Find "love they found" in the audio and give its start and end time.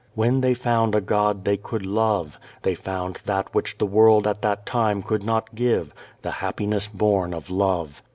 1.85-3.21